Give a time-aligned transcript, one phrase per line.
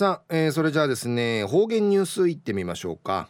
[0.00, 3.28] さあ、えー、それじゃあですね方言ニュースいってみましょうか。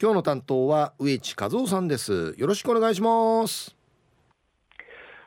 [0.00, 2.34] 今日の担当は植地和夫さんです。
[2.38, 3.76] よろしくお願いします。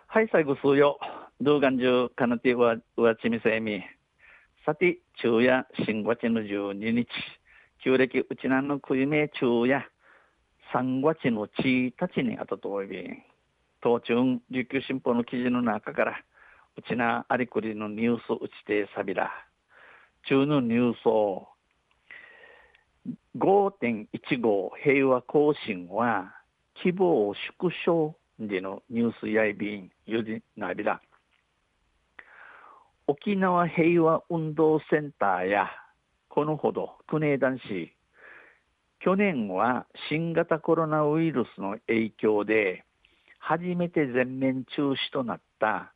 [0.07, 0.99] はい最後数よ。
[1.39, 3.81] 動画中かなてはわちみせみ。
[4.65, 7.07] さて昼夜新月の12日。
[7.81, 9.89] 旧暦うちなんのくいめ昼夜。
[10.73, 12.97] 3月の1日にあたとおいび。
[13.81, 14.15] 当中
[14.51, 16.19] 琉球新報の記事の中から
[16.75, 19.31] うちなありくりのニュースうちてさびら。
[20.27, 21.47] 中のニュースを
[23.37, 26.33] 5.15平和行進は
[26.83, 31.01] 規模を縮小でのニュースやいびんゆじなびら
[33.07, 35.69] 沖縄平和運動センターや
[36.27, 37.93] このほど国枝市
[38.99, 42.83] 去年は新型コロナウイルスの影響で
[43.37, 45.93] 初めて全面中止となった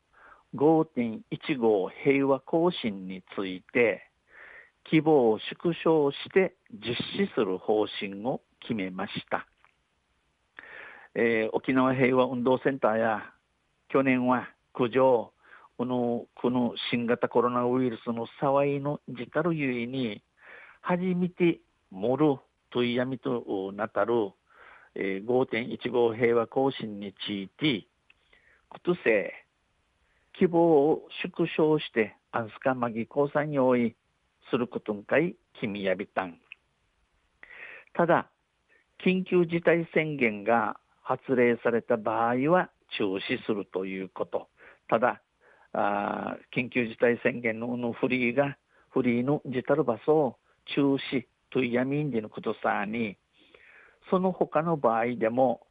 [0.55, 4.08] 5.15平和行進について
[4.91, 9.47] 規模を縮小して実施する方針を決めました、
[11.15, 13.21] えー、沖縄平和運動センターや
[13.89, 15.31] 去年は苦情
[15.77, 20.23] このこの新型コロナウイルスの騒いの自たるゆえに
[20.81, 21.59] 初めて
[21.91, 22.39] 盛る
[22.71, 24.31] といやみとなたる、
[24.95, 27.85] えー、5.15平和行進について
[28.69, 29.33] くとせ
[30.37, 33.95] 希望を縮小してアンスカマギ交際に多い
[34.49, 36.39] することんかい君やびたん。
[37.93, 38.29] ただ
[39.03, 44.47] 緊急事態宣言が発令された場合は中止するということ。
[44.87, 45.21] ただ
[45.73, 48.57] あ緊急事態宣言ののフリーが
[48.91, 50.37] フリーの自たる場所を
[50.75, 53.17] 中止という闇んじのことさに
[54.09, 55.61] その他の場合でも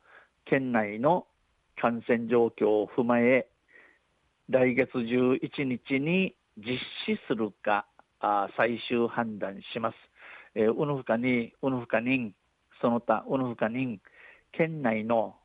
[0.44, 1.26] 県内の
[1.80, 3.48] 感染状況を踏まえ
[4.48, 7.86] 来月11日に実施するか
[8.20, 9.96] あ最終判断します。
[10.54, 12.34] えー、うぬふかに、うぬふかにん、
[12.80, 14.00] その他、うぬふかにん、
[14.52, 15.36] 県内の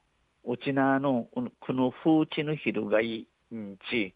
[0.45, 4.13] うちなの、この風地の昼がいんち、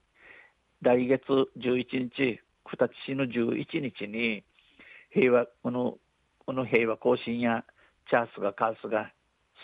[0.82, 1.24] 来月
[1.58, 4.44] 11日、九立市の11日に、
[5.12, 5.98] 平和、この、
[6.46, 7.64] この平和行進や、
[8.10, 9.12] チャースがカースが、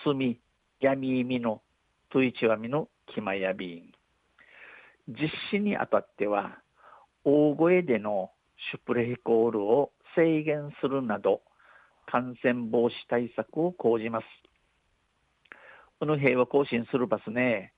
[0.03, 0.39] すみ、
[0.79, 1.61] やみいみの、
[2.09, 3.91] トイチワミのキマヤビン。
[5.09, 6.59] 実施にあたっては、
[7.25, 8.31] 大声での
[8.71, 11.41] シュプレヒコールを制限するなど
[12.05, 14.25] 感染防止対策を講じます。
[15.99, 17.73] この平和行進するバスね、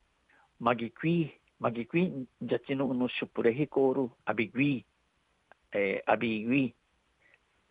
[0.59, 4.85] マギクイ、マギクイ、ジャチののシュプレヒコール、アビグイ、
[5.73, 6.75] えー、アビグイ、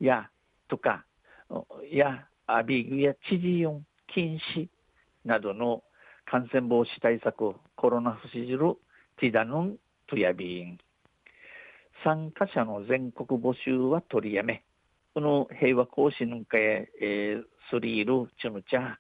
[0.01, 0.31] や、
[0.69, 1.05] とか、
[1.91, 3.85] や、アビグイや知事音
[4.15, 4.69] 禁止
[5.25, 5.83] などの
[6.25, 8.77] 感染防止対策、コロナ不死汁、
[9.19, 9.77] ティダヌン、
[10.07, 10.79] トヤビーン。
[12.05, 14.63] 参加者の全国募集は取りやめ、
[15.15, 18.97] この平和行進のかえー、スリール、チュヌチャ、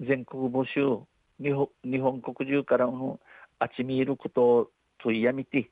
[0.00, 1.04] 全国募集、
[1.38, 3.20] 日本日本国中からの
[3.58, 4.70] あちみいることを
[5.02, 5.70] 問いやみて、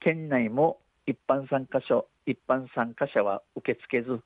[0.00, 4.22] 県内も一般参加者一般参加者は受け付けず、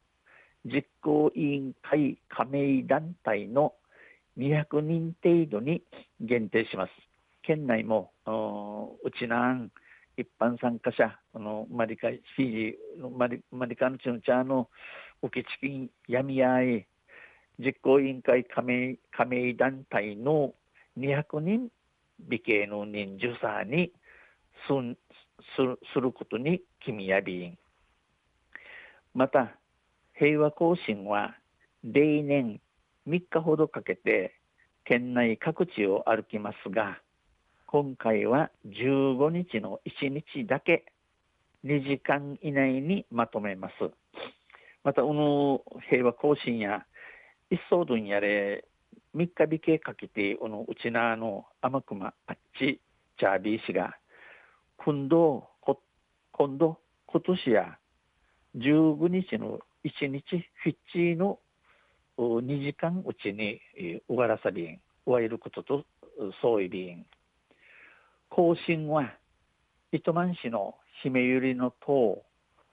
[0.64, 3.74] 実行委員会加盟団体の
[4.38, 5.82] 200人程度に
[6.20, 6.92] 限定します。
[7.42, 8.12] 県内も
[9.02, 9.72] うちなん
[10.16, 14.70] 一般参加者、このマリカ、フィジーマリ、マリカのチのチャーの
[15.22, 16.86] 受け付け闇合い、
[17.58, 20.54] 実行委員会加盟加盟団体の
[20.98, 21.68] 200人
[22.18, 23.92] 美形の人数さに
[24.66, 24.96] すん
[25.54, 27.58] するすることに君やびん。
[29.14, 29.58] また、
[30.14, 31.36] 平和行進は
[31.84, 32.60] 例年
[33.06, 34.34] 3日ほどかけて
[34.84, 36.98] 県内各地を歩きますが、
[37.68, 40.84] 今回は15日の1日だけ
[41.64, 43.74] 2時間以内にまとめます。
[44.84, 46.86] また、この平和行進や
[47.50, 48.64] 一層分やれ
[49.16, 52.80] 3日日計かけて、このうちなの天熊あっち
[53.18, 53.96] チャービー氏が、
[54.76, 55.48] 今度、
[56.30, 57.78] 今度、今年や
[58.56, 60.22] 15日の1日
[60.62, 61.40] フィッチーの
[62.16, 63.60] 2時間うちに
[64.06, 65.84] 終わらさびん、終わることと
[66.40, 67.04] そういびん。
[68.30, 69.14] 更新は
[69.92, 72.22] 糸満市の姫百合の塔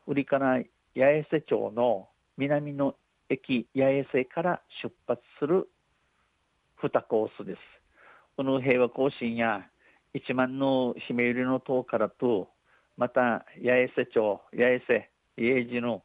[0.07, 0.65] 売りから八
[0.95, 2.95] 重瀬町の南の
[3.29, 5.69] 駅八重瀬から出発する
[6.81, 7.59] 2コースです。
[8.35, 9.61] この平和行進や
[10.13, 12.49] 一万の姫百合の塔からと
[12.97, 16.03] また八重瀬町八重瀬家路の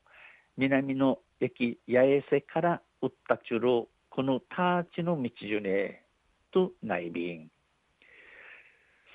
[0.57, 6.03] 南の駅八重瀬から打ったちゅるこのターチの道ジュネ
[6.53, 7.51] と内便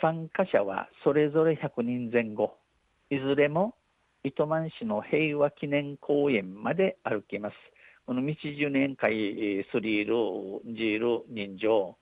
[0.04, 2.58] 参加者はそれぞれ100人前後
[3.10, 3.74] いずれも
[4.26, 7.56] 糸満市の平和記念公園まで歩きます。
[8.06, 11.96] この道十年会スリール、ジール、人情、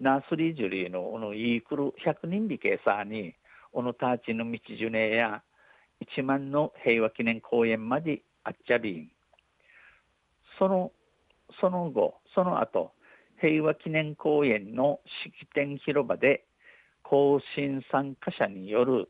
[0.00, 3.34] ナースリージュリーのこのイークル100人引けさに、
[3.72, 5.42] このターチの道十年や
[6.00, 9.08] 一万の平和記念公園まであっちゃびん。
[10.58, 10.92] その、
[11.58, 12.92] その後、その後、
[13.40, 16.44] 平和記念公園の式典広場で
[17.90, 19.08] 参加者による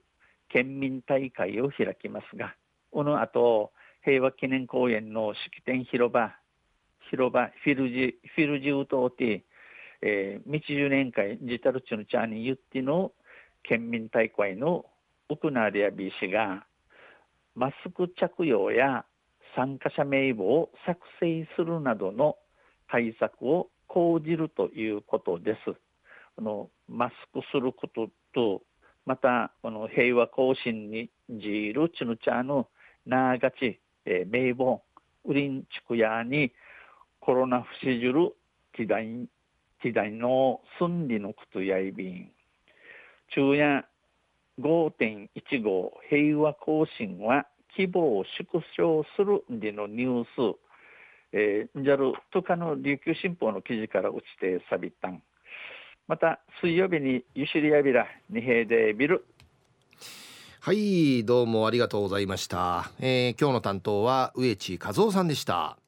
[0.50, 2.54] 県民大会を開きますが、
[2.90, 3.72] この後、
[4.04, 6.34] 平和記念公園の式典広場、
[7.10, 9.42] 広場、フィルジ、フィルジウトーティ、
[10.02, 13.12] えー、道十年会、ジタルチュヌチャーニーユッティの
[13.62, 14.84] 県民大会の
[15.30, 16.66] ウクナーリアビー氏が、
[17.54, 19.06] マスク着用や
[19.56, 22.36] 参加者名簿を作成するなどの
[22.90, 25.74] 対策を講じるということです。
[26.36, 28.62] このマスクすることと、
[29.06, 32.68] またこの平和行進にじるチヌチャの
[33.06, 34.82] ながち、えー、名簿、
[35.24, 36.52] ウリンチクヤに
[37.20, 38.34] コロナ不死じる
[38.76, 39.28] 時代
[39.82, 42.30] 時代の寸理のことやいびん。
[43.28, 43.84] 昼夜
[44.60, 47.46] 5.15平和行進は
[47.76, 50.58] 規模を縮小するでのニュース、
[51.32, 55.22] えー、じゃるとかの琉球新報の記事から落ちてさびたん。
[56.06, 59.24] また水曜日にゆしりやびら二平でビル。
[60.60, 65.78] はいどうもありがとうございました、えー、今日の担当は植地和夫さんでした。